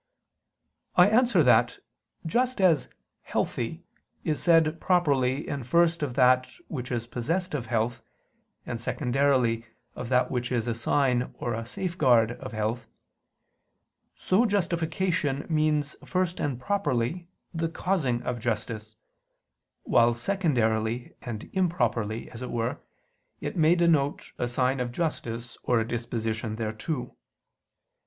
I 0.95 1.09
answer 1.11 1.43
that, 1.43 1.77
Just 2.25 2.59
as 2.59 2.89
"healthy" 3.21 3.83
is 4.23 4.41
said 4.41 4.79
properly 4.81 5.47
and 5.47 5.63
first 5.67 6.01
of 6.01 6.15
that 6.15 6.49
which 6.69 6.91
is 6.91 7.05
possessed 7.05 7.53
of 7.53 7.67
health, 7.67 8.01
and 8.65 8.81
secondarily 8.81 9.63
of 9.93 10.09
that 10.09 10.31
which 10.31 10.51
is 10.51 10.67
a 10.67 10.73
sign 10.73 11.29
or 11.37 11.53
a 11.53 11.67
safeguard 11.67 12.31
of 12.31 12.51
health; 12.51 12.87
so 14.15 14.47
justification 14.47 15.45
means 15.47 15.95
first 16.03 16.39
and 16.39 16.59
properly 16.59 17.27
the 17.53 17.69
causing 17.69 18.23
of 18.23 18.39
justice; 18.39 18.95
while 19.83 20.15
secondarily 20.15 21.13
and 21.21 21.47
improperly, 21.53 22.27
as 22.31 22.41
it 22.41 22.49
were, 22.49 22.79
it 23.39 23.55
may 23.55 23.75
denote 23.75 24.31
a 24.39 24.47
sign 24.47 24.79
of 24.79 24.91
justice 24.91 25.59
or 25.61 25.79
a 25.79 25.87
disposition 25.87 26.55
thereto. 26.55 27.15